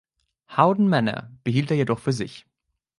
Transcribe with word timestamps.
Howden 0.47 0.89
Manor 0.89 1.29
behielt 1.43 1.69
er 1.69 1.77
jedoch 1.77 1.99
für 1.99 2.11
sich. 2.11 2.47